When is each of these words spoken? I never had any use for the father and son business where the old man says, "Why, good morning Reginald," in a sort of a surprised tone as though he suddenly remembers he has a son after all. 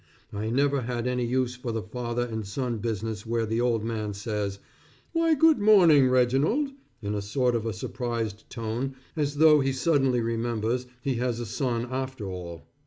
I 0.33 0.49
never 0.49 0.81
had 0.81 1.05
any 1.05 1.27
use 1.27 1.55
for 1.55 1.71
the 1.71 1.83
father 1.83 2.25
and 2.25 2.43
son 2.43 2.79
business 2.79 3.23
where 3.23 3.45
the 3.45 3.61
old 3.61 3.83
man 3.83 4.15
says, 4.15 4.57
"Why, 5.13 5.35
good 5.35 5.59
morning 5.59 6.09
Reginald," 6.09 6.69
in 7.03 7.13
a 7.13 7.21
sort 7.21 7.53
of 7.53 7.67
a 7.67 7.71
surprised 7.73 8.49
tone 8.49 8.95
as 9.15 9.35
though 9.35 9.59
he 9.59 9.71
suddenly 9.73 10.21
remembers 10.21 10.87
he 11.01 11.17
has 11.17 11.39
a 11.39 11.45
son 11.45 11.87
after 11.91 12.25
all. 12.27 12.63